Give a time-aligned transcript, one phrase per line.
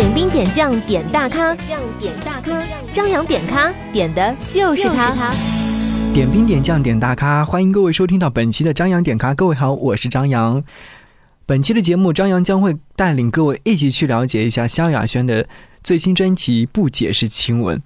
[0.00, 5.30] 点兵点将点大咖，将点大咖，张扬点咖点的就是他。
[6.14, 9.34] 点兵点将点大咖，欢迎各位收听到本期的张扬点咖。
[9.34, 10.64] 各位好，我是张扬。
[11.44, 15.46] 本期的节目，张扬将会带领各位一起去了解一下萧亚轩的
[15.84, 17.76] 最新专辑《不解释亲吻》。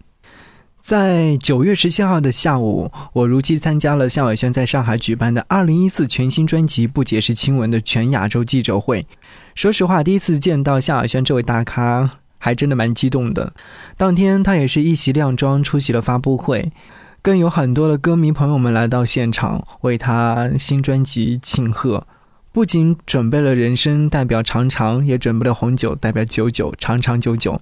[0.85, 9.07] 在九月十七号的下午，我如期参加了萧亚轩在上海举办的二零一四全新专辑《不解释亲吻》的全亚洲记者会。
[9.55, 13.55] 说实话，第一次见到萧亚轩这位大咖，还真的蛮激动的。
[13.97, 16.71] 当天，他也是一袭靓装出席了发布会。
[17.23, 22.07] 更有很多的歌迷朋友们来到现场，为他新专辑庆贺。
[22.53, 27.59] 不仅准备了人参代表长长，也准备了红酒代表久久长长久久。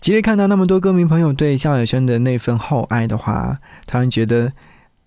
[0.00, 4.52] 其实看到那么多歌迷朋友对萧亚轩的那份厚爱的话，突然觉得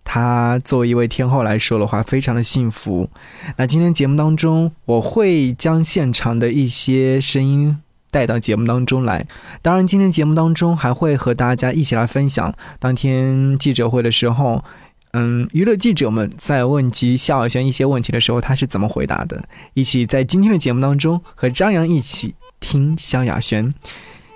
[0.03, 3.09] 他作为一位天后来说的话，非常的幸福。
[3.57, 7.79] 那今天节目当中，我会将现场的一些声音。
[8.11, 9.27] 带到节目当中来。
[9.61, 14.63] 当然，今天节目当中还会和大家一起来分享当天记者会的时候，
[15.11, 19.43] 嗯，娱乐记者们在问及萧亚轩一些问题的时候，他是怎么回答的。
[19.75, 23.75] 一起在今天的节目当中和张扬一起听萧亚轩。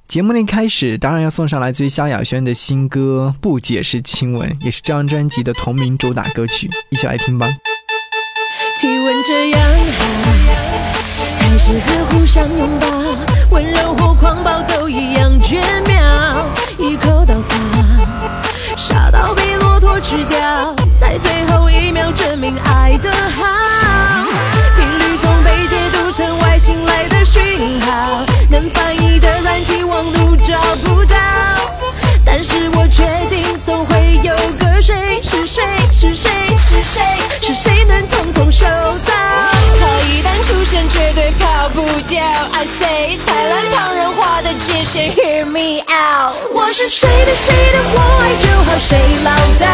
[0.08, 7.48] 节目的一开始，当然要送上来自于萧亚轩的新歌《不解释亲吻》，也是这张专辑的同名主打歌曲，一起来听吧。
[8.80, 9.62] 体温这样
[9.98, 10.06] 好，
[11.40, 12.88] 太适合互相拥抱，
[13.50, 16.52] 温柔或狂暴都一样绝妙。
[16.78, 17.56] 一口稻草，
[18.78, 23.10] 傻到被骆驼吃掉，在最后一秒证明爱的
[42.16, 46.36] I say，灿烂旁人画的界限，Hear me out。
[46.54, 49.66] 我是谁的谁的，我爱就好，谁唠叨，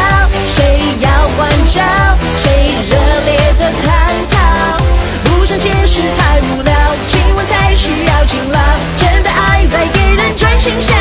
[0.48, 1.82] 谁要关照，
[2.38, 2.96] 谁热
[3.26, 3.88] 烈的探
[4.30, 4.38] 讨，
[5.26, 6.74] 不想解释太无聊，
[7.10, 8.60] 亲吻才需要勤劳，
[8.96, 10.94] 真的爱在给人专心笑。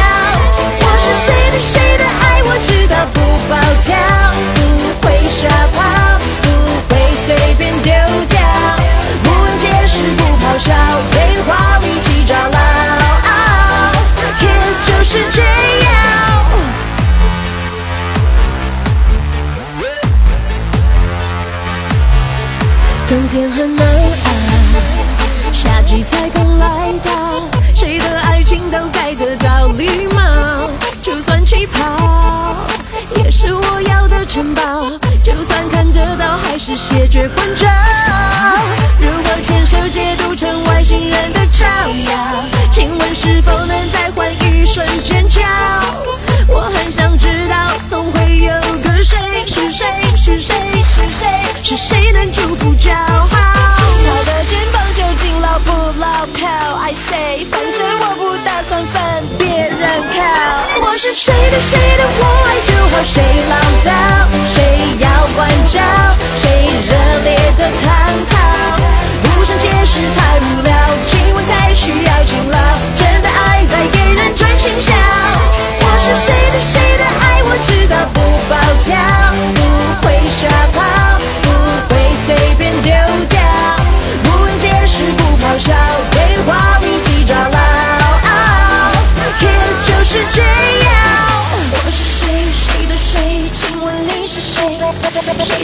[36.78, 37.66] 谢绝关照。
[39.00, 45.41] 如果牵手解读成外星人的招摇，请问是否能再换一瞬尖叫？
[46.47, 47.56] 我很想知道，
[47.91, 48.53] 总会有
[48.84, 49.84] 个谁，是谁？
[50.16, 50.55] 是谁？
[50.87, 51.27] 是谁？
[51.65, 53.27] 是谁能祝福骄傲？
[53.28, 56.06] 他的肩膀究竟牢不牢
[56.41, 56.47] 靠
[56.78, 60.68] ？I say，反正我不打算分别人靠。
[60.98, 63.54] 是谁的谁的，我爱就好，谁唠
[63.86, 63.88] 叨，
[64.48, 65.78] 谁要关照，
[66.34, 66.91] 谁热
[67.22, 68.34] 烈的探讨，
[69.22, 70.75] 不想解释太无聊，
[71.06, 72.59] 亲吻才需要勤劳，
[72.97, 74.92] 真的爱在给人赚心笑。
[75.81, 78.19] 我是谁的谁的爱，我知道不
[78.50, 78.98] 暴跳，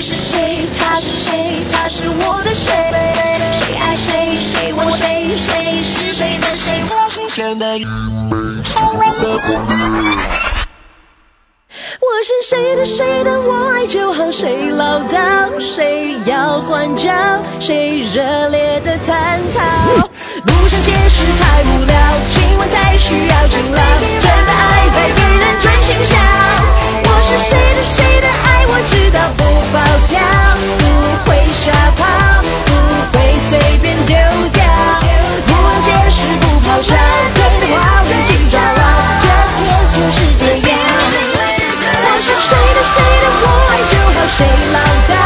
[0.06, 0.66] 是谁？
[0.78, 1.64] 他是谁？
[1.72, 2.70] 他是我的谁？
[3.58, 3.74] 谁？
[3.74, 4.38] 爱谁？
[4.38, 4.70] 谁？
[4.74, 5.34] 问谁？
[5.34, 5.82] 谁？
[5.82, 6.38] 是谁？
[6.42, 6.84] 的谁？
[6.90, 7.54] 我是谁？
[7.54, 7.80] 的？
[12.02, 12.76] 我是谁？
[12.76, 13.24] 的谁？
[13.24, 14.68] 的，我爱就好，谁？
[14.72, 16.18] 唠叨，谁？
[16.26, 17.10] 要关照，
[17.58, 18.00] 谁？
[18.12, 19.62] 热烈的探讨，
[20.44, 21.96] 不想解释太无聊，
[22.30, 23.80] 亲吻才需要勤劳，
[24.20, 26.33] 真的爱在给人专心笑。
[44.36, 45.24] 谁老大？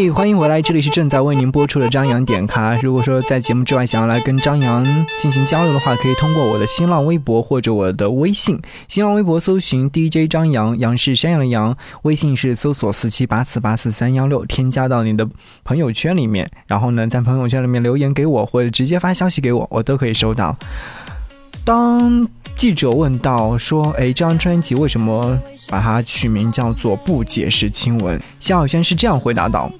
[0.00, 0.62] 嘿，欢迎回来！
[0.62, 2.72] 这里是正在为您播出的张扬点咖。
[2.74, 4.84] 如果说在节目之外想要来跟张扬
[5.18, 8.60] 进行交流的话，可以通过我的新浪微博或者我的微信。
[8.86, 15.28] 新浪微博搜寻 DJ 张扬，杨是山羊的羊；微信是搜索四七八四八四三幺六，添加到你的
[15.64, 16.48] 朋友圈里面。
[16.68, 20.56] 然后呢，在朋友圈里面留言给我，或者直接发消息给我，我都可以收到。
[21.64, 22.26] 当
[22.56, 25.38] 记者问到说：“哎，这张专辑为什么？”
[25.70, 28.18] 把它取名叫做《不解释亲吻》。
[28.40, 29.70] 夏小轩是这样回答道：“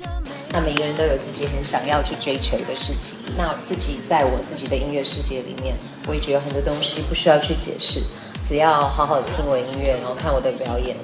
[0.53, 3.17] 那每个人都有自己很想要去追求的事情。
[3.39, 5.75] 那自己在我自己的音乐世界里面，
[6.07, 8.03] 我也觉得很多东西不需要去解释，
[8.45, 10.95] 只要好好听我音乐，然后看我的表演。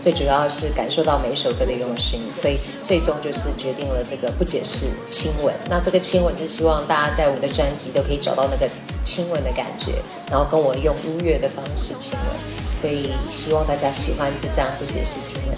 [0.00, 5.54] 最主要是感受到每一首歌的用心，所以最终就是决定了这个不解释亲吻。
[5.70, 8.68] 那这个亲吻是希望大家在我的专辑都可以找到那个
[9.04, 9.92] 亲吻的感觉，
[10.30, 12.36] 然后跟我用音乐的方式亲吻。”
[12.72, 15.56] 所以希望大家喜欢这张不解释亲吻。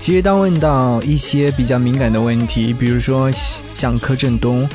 [0.00, 3.28] 其实当问到一些比较敏感的问题，比如说
[3.74, 4.68] 像柯震东，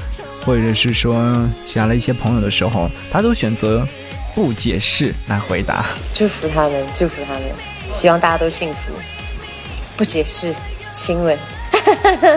[0.46, 3.88] 或者是说其他的一些朋友的时候，他都选择
[4.36, 5.86] 不解释来回答。
[6.14, 7.44] 祝福他们，祝福他们，
[7.92, 8.92] 希望大家都幸福。
[9.96, 10.54] 不解释
[10.96, 11.38] 亲吻。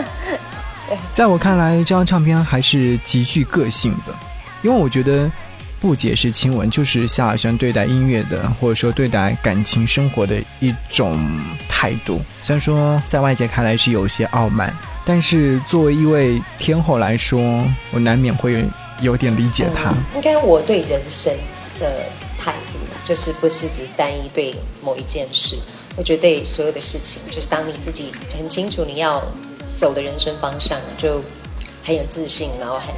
[1.13, 4.13] 在我看来，这张唱片还是极具个性的，
[4.61, 5.29] 因为我觉得。
[5.83, 11.19] 不解释亲吻，就是夏亚轩对待音乐的，或者说对待感情生活的一种
[11.67, 12.21] 态度。
[12.41, 17.37] 虽然说在外界看来是有些傲慢，但是作为一位天后来说，
[17.91, 18.65] 我难免会
[19.01, 19.93] 有点理解他。
[20.15, 21.35] 应该我对人生
[21.81, 22.03] 的
[22.39, 25.57] 态度，就是不是只单一对某一件事。
[25.97, 29.21] 我觉得对所有的事情，就是当你自己很清楚你要
[29.75, 31.21] 走的人生方向，就
[31.83, 32.95] 很有自信，然后很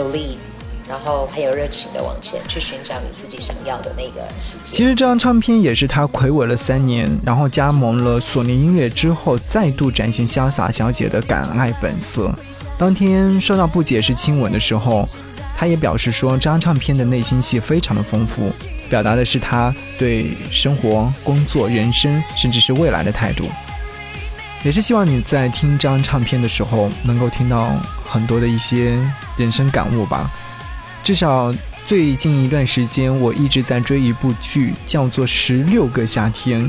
[0.00, 0.38] 努力。
[0.88, 4.76] 然后很有热情的往前去寻找你自己想要的那个世界。
[4.76, 12.32] 其实这张唱片也是他魁违了三年，然后加盟了索尼音乐之后，再度展现潇洒小姐的敢爱本色。
[12.78, 15.08] 当天收到不解释亲吻的时候，
[15.56, 18.52] 他也表示说，这张唱片的内心戏非常的丰富，
[18.90, 23.44] 表达的是他对生活、工作、人生，甚至是未来的态度。
[24.64, 28.98] 也是希望你在听这张唱片的时候，能够听到很多的一些
[29.36, 30.30] 人生感悟吧。
[31.02, 31.52] 至少
[31.84, 36.62] 最近一段时间，我一直在追一部剧，叫做《十六个夏天》。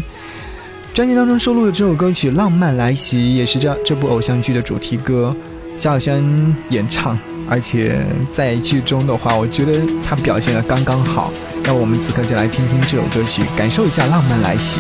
[0.94, 5.35] 专辑当中收录的这首歌曲《浪漫来袭》也是这这部偶像剧的主题歌，
[5.77, 6.24] 萧亚轩
[6.69, 7.18] 演唱。
[7.50, 8.03] 而且
[8.33, 11.31] 在剧中的话，我觉得他表现的刚刚好。
[11.63, 14.79] 那我们此刻就来听听这首歌曲，感受一下《浪漫来袭》。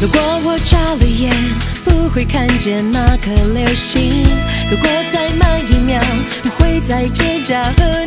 [0.00, 1.32] 如果我眨了眼，
[1.84, 4.24] 不会看见那颗流星。
[4.70, 4.88] 如果
[5.38, 6.00] 慢一秒，
[6.42, 8.05] 不会在结痂和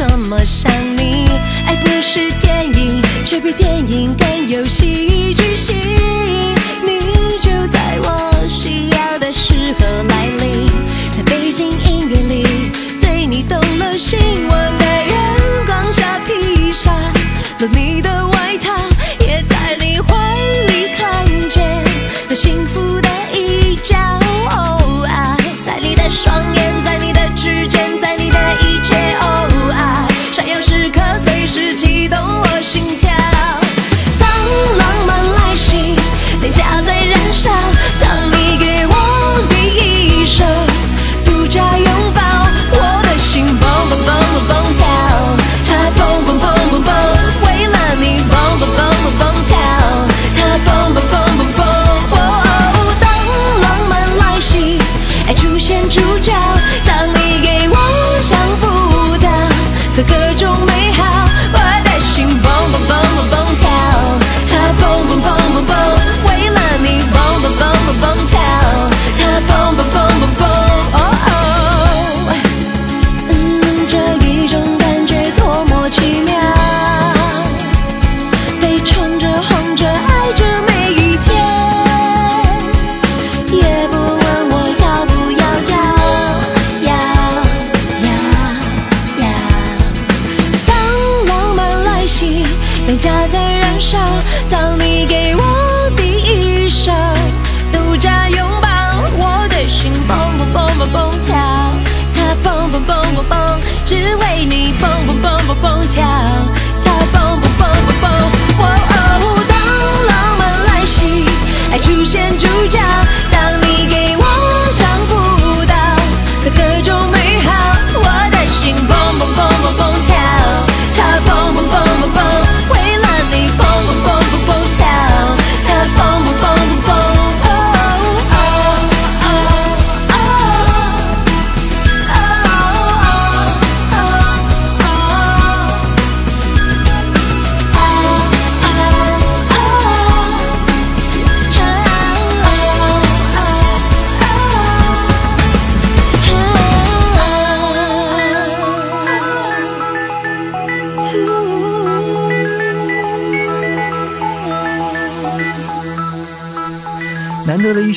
[0.00, 1.28] 这么想你。
[1.66, 5.34] 爱不是电影，却比电影更有戏。
[5.34, 5.76] 剧性，
[6.82, 10.66] 你就在我需要的时候来临，
[11.14, 18.39] 在背景音乐里对你动了心，我在阳光下披上了你的外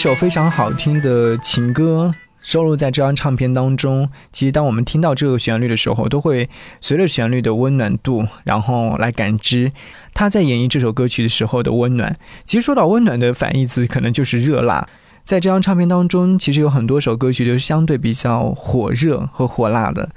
[0.03, 4.09] 首非常好听的情歌，收录在这张唱片当中。
[4.33, 6.49] 其实，当我们听到这个旋律的时候，都会
[6.81, 9.71] 随着旋律的温暖度，然后来感知
[10.13, 12.17] 他在演绎这首歌曲的时候的温暖。
[12.43, 14.89] 其实，说到温暖的反义词，可能就是热辣。
[15.23, 20.09] 在这张唱片当中，其实有很多首歌曲都是相对比较火热和火辣的。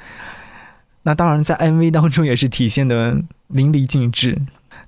[1.05, 4.37] 那当然，在 MV 当中也是体现的淋漓尽致。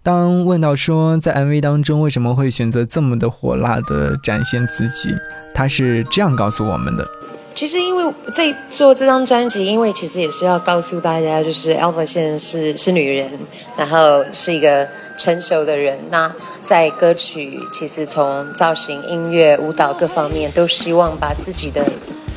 [0.02, 5.10] 当问到说在 MV 当中为什么会选择这么的火辣的展现自己，
[5.54, 7.06] 他是这样告诉我们的：
[7.54, 13.30] 其实因为在做这张专辑，因为其实也是要告诉大家，就是 Alpha 现在是是女人，
[13.76, 14.86] 然后是一个
[15.16, 15.98] 成熟的人。
[16.10, 21.84] 那在歌曲，其实从造型、音乐、舞蹈各方面，都希望把自己的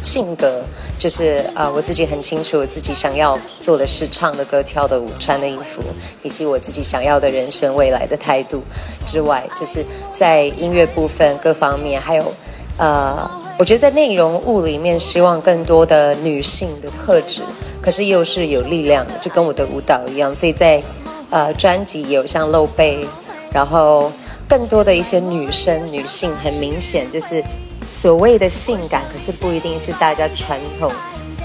[0.01, 0.63] 性格，
[0.97, 5.81] 就是呃，我自己很清楚我自己想要做的是唱的歌、跳的舞、穿的衣服，
[6.23, 8.63] 以及我自己想要的人生未来的态度
[9.05, 12.33] 之外，就是在音乐部分各方面，还有
[12.77, 13.29] 呃，
[13.59, 17.41] 我觉得在内容物里面，希望更多的女性的特质，
[17.79, 20.33] 可是又是有力量的，就跟我的舞蹈一样。
[20.33, 20.81] 所以在
[21.29, 23.05] 呃专辑有像露背，
[23.53, 24.11] 然后
[24.47, 27.43] 更多的一些女生、女性，很明显就是
[27.91, 30.89] 所谓的性感，可是不一定是大家传统。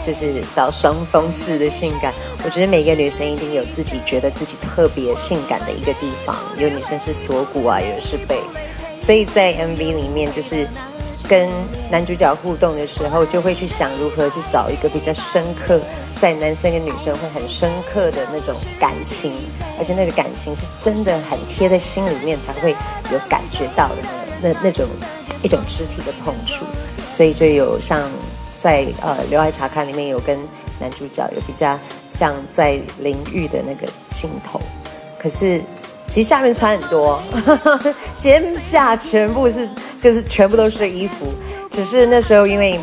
[0.03, 6.37] 就是找双峰式的性感，我觉得每个女生一定有自己觉得自己特别性感的一个地方。
[6.57, 8.39] 有女生是锁骨啊，有的是背，
[9.01, 10.65] 所以在 MV 里面就是
[11.27, 11.49] 跟
[11.91, 15.81] 男主角互动的时候，就会去想如何去找一个比较深刻，
[16.21, 19.33] 在男生跟女生会很深刻的那种感情，
[19.77, 22.77] 而且那个感情是真的很贴在心里面才会
[23.11, 23.97] 有感觉到的
[24.41, 24.87] 那那那种
[25.43, 26.65] 一种肢体的碰触，
[27.09, 28.01] 所以就有像
[28.61, 30.39] 在呃《刘爱查看》里面有跟
[30.81, 31.79] 男主角有比较
[32.13, 34.61] 像在淋浴的那个镜头，
[35.19, 35.61] 可是
[36.09, 37.21] 其实下面穿很多，
[38.19, 39.69] 肩下全部是
[40.01, 41.27] 就是全部都是衣服，
[41.71, 42.79] 只是那时候因为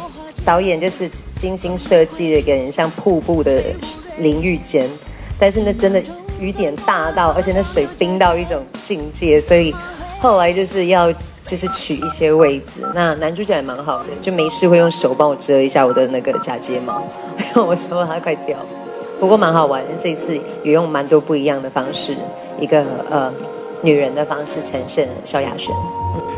[0.45, 3.61] 导演就是精心设计了一个人像瀑布的
[4.19, 4.89] 淋浴间，
[5.39, 6.01] 但是那真的
[6.39, 9.73] 雨点大到，而且那水冰到一种境界，所以
[10.19, 11.11] 后来就是要
[11.45, 12.81] 就是取一些位置。
[12.93, 17.01] 那男主角也蛮好的，就没事会用手帮我遮一下我的那个假睫毛，
[17.37, 18.65] 因 为我说它快掉了。
[19.19, 22.15] 不过蛮好玩，这次也用蛮多不一样的方式，
[22.59, 23.31] 一个呃
[23.81, 25.73] 女人的方式呈现萧亚轩。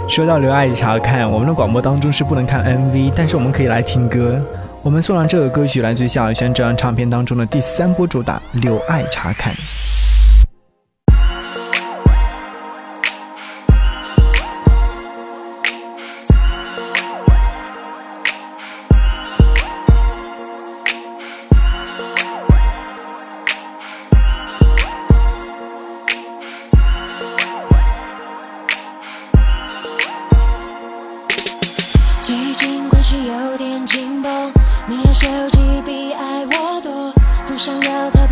[0.07, 4.39] 说到留爱查看，我们的广播当中是不能看 MV，但是我们可以来听歌。
[4.83, 9.51] 我们送上这个歌曲，来自于萧亚轩这张唱片当中的第三波主打《留爱查看》。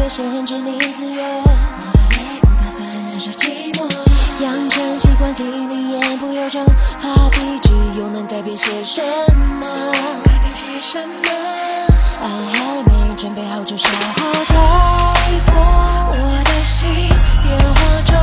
[0.09, 1.23] 限制你自由。
[1.23, 1.51] 我
[2.11, 3.87] 也不打算忍受寂寞，
[4.43, 6.63] 养成习惯听你言不由衷，
[6.99, 9.01] 发脾气又能改变些什
[9.59, 9.67] 么？
[10.23, 11.29] 改变些什么？
[12.21, 14.55] 爱还没准备好就稍后再
[15.45, 15.55] 拨
[16.11, 16.89] 我的心，
[17.41, 18.13] 电话中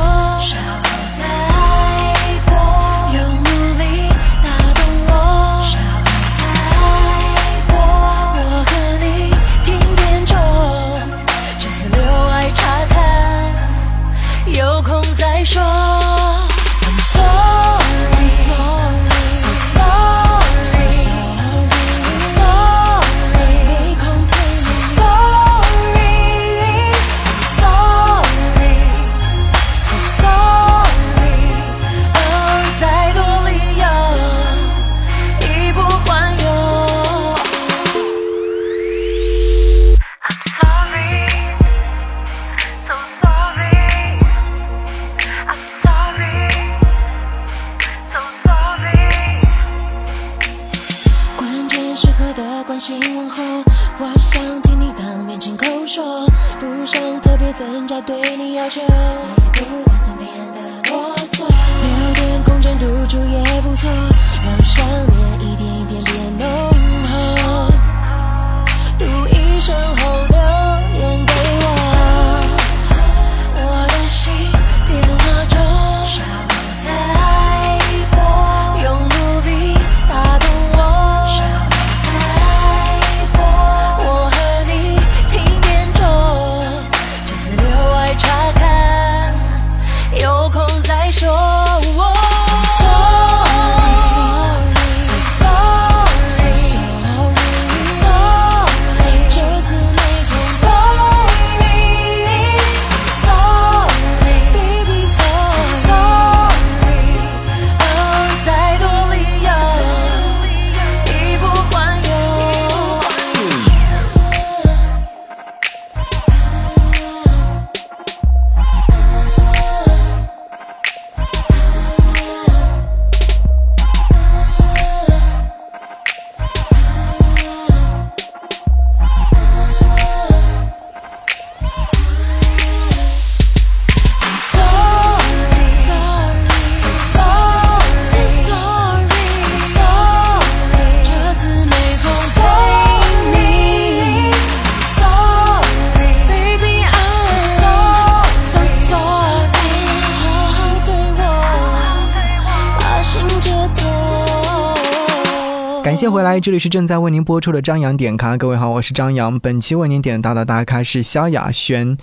[155.83, 158.37] 感谢回来，这里是正在为您播出的张扬点咖。
[158.37, 159.39] 各位好，我是张扬。
[159.39, 161.97] 本期为您点到的大咖是萧亚轩。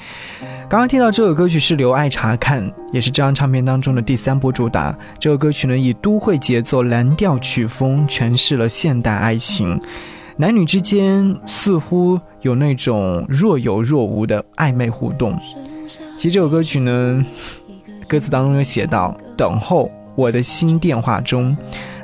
[0.68, 4.96] 刚刚听到这首歌曲是《留爱查看》，也是这张唱片当中的第三波主打。
[5.20, 9.80] 这首歌曲呢，以都会节奏、蓝调曲风诠释了现代爱情，
[10.36, 15.38] 男女之间似乎有那种若有若无的暧昧互动。
[16.16, 17.24] 其实这首歌曲呢，
[18.08, 21.56] 歌词当中有写到：“等候我的新电话中。”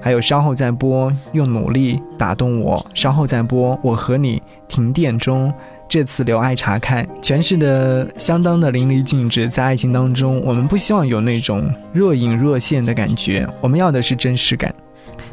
[0.04, 2.84] 还有稍后再播，用努力打动我。
[2.92, 5.50] 稍后再播，我和你停电中。
[5.88, 9.48] 这次留爱查看，诠释的相当的淋漓尽致。
[9.48, 14.74] 在爱情当中，我们不希望有那种若隐若现的感觉，我们要的是真实感。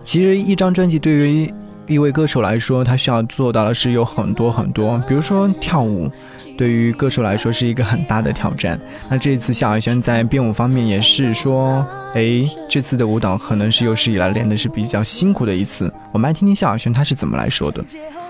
[0.05, 1.53] 其实，一张专辑对于
[1.87, 6.09] 一位歌手来说，他需要做到的是有很多很多，比如说跳舞。
[6.57, 8.79] 对于歌手来说是一个很大的挑战。
[9.09, 15.91] 那这一次萧亚轩在编舞方面也是说，诶，这次的舞蹈可能是有史以来练的是比较辛苦的一次。
[16.11, 17.83] 我们来听听萧亚轩他是怎么来说的。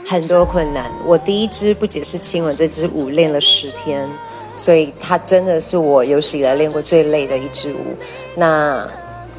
[0.06, 0.90] 很多困难。
[1.06, 4.08] 我第一支不解释亲吻，这支舞练了十天，
[4.56, 7.98] 所以它真的是我有史以来练过最累的一支舞。
[8.36, 8.88] 那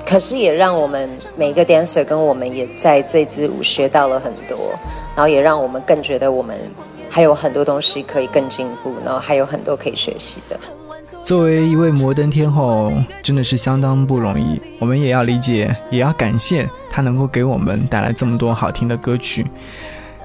[0.05, 4.73] 可是也让我们每个 dancer 跟我们也在这支舞学到了很多，
[5.17, 6.57] 然后也让我们更觉得我们
[7.09, 10.59] 还有很多东西可以更进步，然后还有很多可以学习的。
[11.25, 14.61] 作为一位摩登天后，真的是相当不容易。
[14.81, 19.47] 我们也要理解，也要感谢她能够给我们带来这么多好听的歌曲。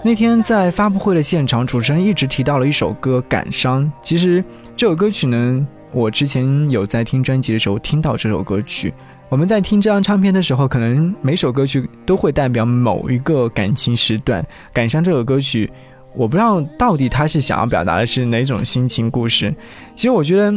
[0.03, 3.83] 那天在发布会的现场，主持人一直提到了一首歌《感伤》。
[4.01, 4.43] 其实
[4.75, 8.93] 这首歌曲呢，我之前有在听专辑的时候听到这首歌曲。
[9.29, 14.41] 我们在听这张唱片的时候，可能每首歌曲都会代表某一个感情时段。
[14.71, 15.69] 《感伤》这首歌曲，
[16.15, 19.53] 我不知道到底他是想要表达的是哪种心情故事。
[19.95, 20.53] 其实我觉得。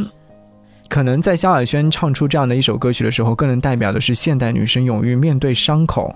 [0.89, 6.13] 可能在萧亚轩唱出这样的一首歌曲的时候，更能代表的是现代女生勇于面对伤口，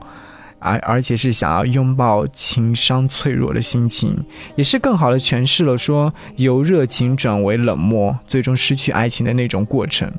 [0.59, 4.19] 而而且是想要拥抱情伤脆弱的心情，
[4.57, 10.13] 也是更好的诠释了说由热情转为冷漠，最终失去爱情的那种过程。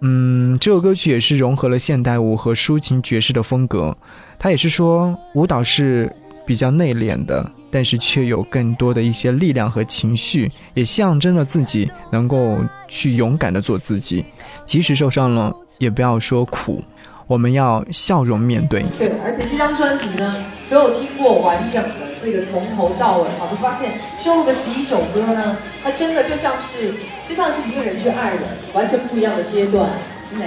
[0.00, 3.96] 嗯，这首歌曲也是融合了现代舞和抒情爵士的风格，
[4.38, 6.14] 他也是说舞蹈是
[6.46, 7.50] 比较内敛的。
[7.70, 14.24] 但是却有更多的一些力量和情绪，也象征了自己能够去勇敢的做自己，
[14.64, 16.84] 即使受伤了，也不要说苦，
[17.26, 18.84] 我们要笑容面对。
[18.96, 26.94] 对，而且这张专辑呢，所有听过完整的这个从头到尾，啊，会发现收录的十一首歌呢，它真的就像是
[27.28, 28.40] 就像是一个人去爱人，
[28.72, 29.90] 完全不一样的阶段，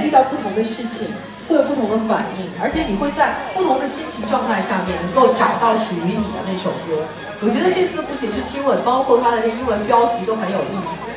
[0.03, 1.07] 遇到不同的事情。
[1.47, 7.07] 会有不同的反应，而且你会在不同的心情状态下面，能够找到属于你的那首歌。
[7.39, 11.07] 我觉得这次不仅是亲吻，包括它的这英文标题都很有意思，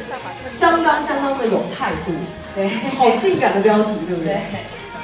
[0.47, 2.13] 相当相当的有态度，
[2.55, 4.35] 对， 好性感的标题，对不对？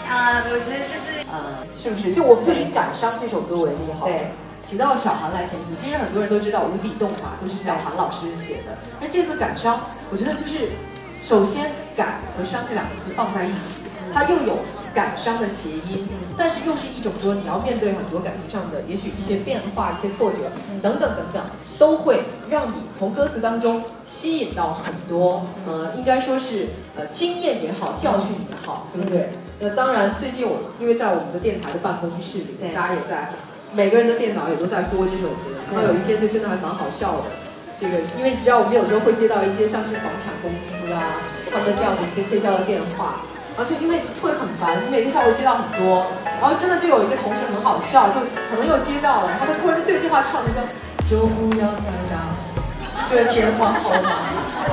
[0.09, 2.15] 啊，我觉得就是呃，是不是？
[2.15, 4.31] 就我们就以《感伤》这首歌为例，好，对，
[4.67, 5.69] 请到小韩来填词。
[5.81, 8.77] 其实很多人都知道《无底洞》嘛，都是小韩老师写的。
[9.01, 9.77] 那这次《感伤》，
[10.11, 10.71] 我觉得就是
[11.23, 14.59] 首先“感”和“伤”这两个字放在一起，它又有。
[14.97, 20.39] 感伤的谐音，但是又是一种说你要面对很多感情上的，也许一些变化、一些挫折
[20.81, 21.45] 等等等等，
[21.79, 29.31] 都都会让你从歌词当中吸引到很多，呃，应该说是呃经验也好，教训也好，对不对？
[29.61, 33.31] 那当然，最近我因为在我们的电台的办公室里，大家也在，
[33.77, 35.53] 每个人的电脑也都在播这首歌。
[35.71, 37.25] 然后有一天就真的还蛮好笑的，
[37.79, 43.21] 这个因为你知道我们有时候会接到一些像是房产公司啊，他们这样的一些推销的电话，
[43.53, 46.07] 然后就因为会很烦，每天下午接到很多，
[46.41, 50.63] 然后真的就有一个同事很好笑，就可能又接到了，然后他突然就对着电话唱一个，
[51.03, 52.23] 就不要再打
[53.11, 54.09] 这电话号码，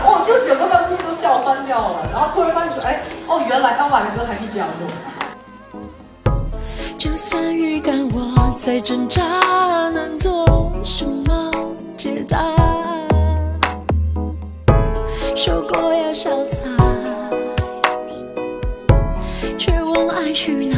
[0.06, 4.86] 哦，就整个办公室都笑翻掉了，然后突然发现说，哎，哦，原来当晚的歌还可以这样用。
[7.04, 9.22] 就算预感我在挣扎，
[9.90, 11.52] 能做什么
[11.98, 12.40] 解答？
[15.36, 16.66] 说过要潇洒，
[19.58, 20.78] 却问爱去哪？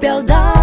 [0.00, 0.59] 表达。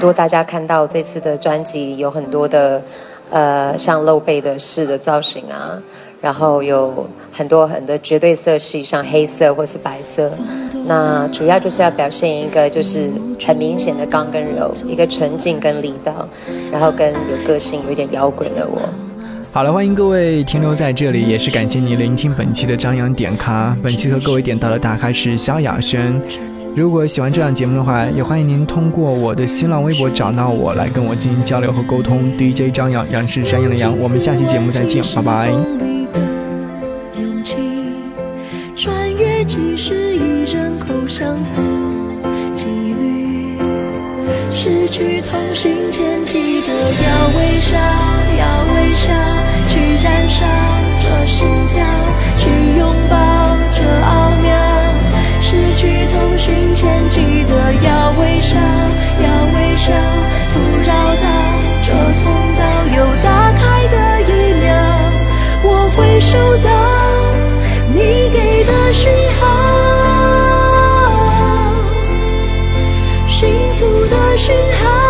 [0.00, 2.82] 多大家看到这次的专辑有很多的
[3.30, 5.78] 呃像露背的式的造型啊，
[6.22, 10.30] 然后有很多很多绝对色系，像黑色或是白色。
[10.86, 13.10] 那主要就是要表现一个就是
[13.44, 16.26] 很明显的刚跟柔，一个纯净跟力道，
[16.72, 18.80] 然后跟有个性、有一点摇滚的我。
[19.52, 23.76] 好了，欢迎各位停留在这里，也是感谢您聆听本期的张扬点咖。
[23.82, 26.49] 本期和各位点到的大咖是萧亚轩。
[26.76, 32.30] 如果喜欢这档节目的话，也欢迎您通过我的新浪微博找到我，来跟我进行交流和沟通。
[32.38, 35.52] DJ 张扬，杨是山羊的羊，我们下期节目再见，拜拜。
[44.50, 47.78] 失去通讯前，记得要微笑，
[48.38, 49.10] 要微笑，
[49.68, 50.44] 去燃烧
[50.98, 51.84] 这心跳，
[52.38, 53.16] 去拥抱
[53.72, 54.69] 这奥妙。
[55.50, 59.92] 失去通讯前记得要微笑，要微笑，
[60.54, 61.26] 不绕道，
[61.82, 62.62] 这通道
[62.96, 63.96] 有打开的
[64.30, 64.70] 一秒，
[65.64, 66.70] 我会收到
[67.92, 69.10] 你给的讯
[69.40, 69.42] 号。
[73.26, 75.09] 幸福的讯号。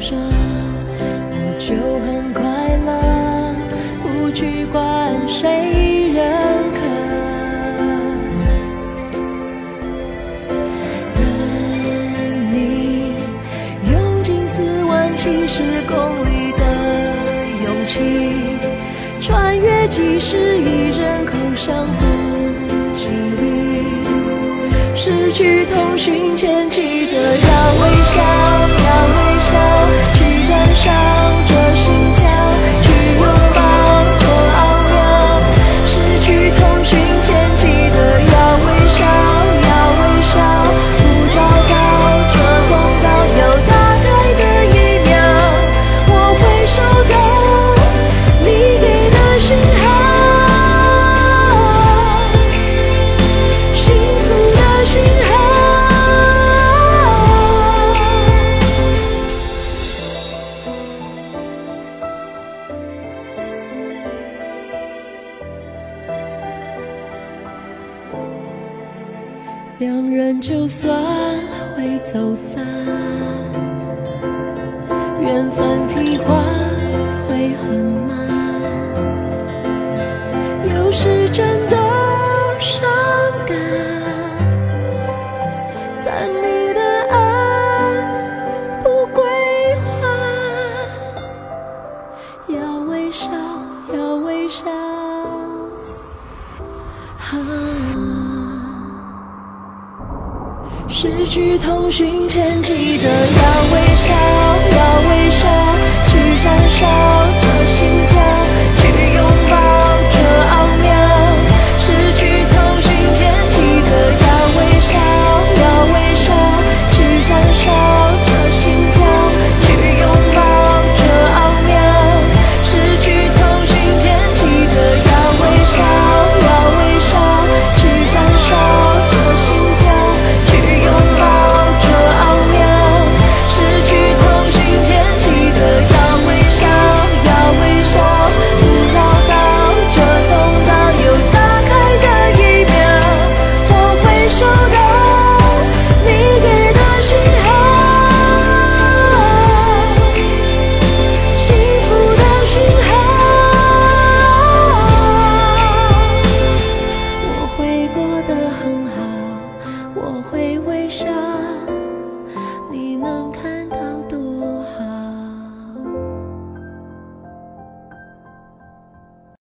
[0.00, 0.24] 安灼热。
[1.32, 2.40] 我就很快
[2.86, 2.88] 乐，
[4.02, 4.80] 不去管
[5.28, 6.18] 谁认
[6.72, 6.80] 可。
[11.14, 11.20] 等
[12.52, 12.56] 你
[13.92, 16.62] 用尽四万七十公里的
[17.64, 18.00] 勇气，
[19.20, 22.00] 穿越几十亿人口相逢
[22.94, 23.84] 几率。
[24.96, 28.16] 失去通讯前，记得要微笑，
[29.50, 29.58] 笑，
[30.14, 31.29] 去燃烧
[70.40, 70.90] 就算
[71.76, 72.64] 会走散，
[75.20, 76.42] 缘分替换
[77.28, 77.99] 会很
[101.40, 104.12] 去通讯前，记得要微笑，
[104.76, 105.48] 要微笑，
[106.06, 106.86] 去燃烧
[107.40, 108.39] 这心跳。